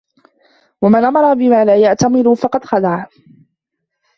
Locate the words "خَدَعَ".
2.65-3.05